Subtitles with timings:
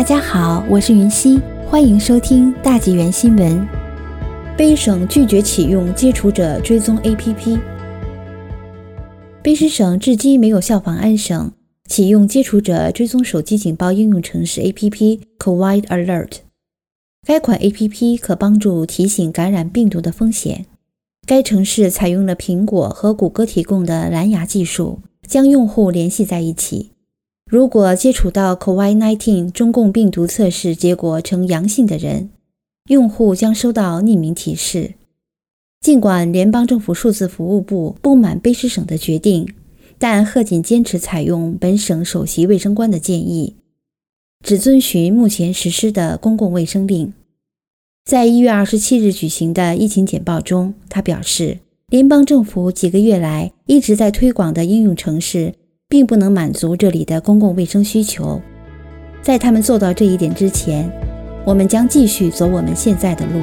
[0.00, 3.68] 大家好，我是云溪，欢迎收听大纪元新闻。
[4.56, 7.60] 卑省拒绝启用接触者追踪 APP。
[9.42, 11.52] 卑诗省至今没有效仿安省
[11.86, 16.30] 启用接触者追踪手机警报应用程式 APP COVID Alert。
[17.26, 20.64] 该款 APP 可帮助提醒感染病毒的风险。
[21.26, 26.92] 该城市采用了苹果和谷歌提供的蓝牙技术，将用户联系在一起。
[27.50, 32.30] 如果接触到 COVID-19 中共病毒测试结果呈阳性的人，
[32.88, 34.94] 用户将收到匿名提示。
[35.80, 39.52] 尽管联邦政府数字服务部不满卑诗省的决定，
[39.98, 43.56] 但贺锦坚持采用本省首席卫生官的建议，
[44.44, 47.12] 只遵循目前实施的公共卫生令。
[48.04, 51.58] 在一月二十七日举行的疫情简报中，他表示，
[51.88, 55.54] 联邦政府几个月来一直在推广的应用程式。
[55.90, 58.40] 并不能满足这里的公共卫生需求。
[59.20, 60.88] 在他们做到这一点之前，
[61.44, 63.40] 我们将继续走我们现在的路。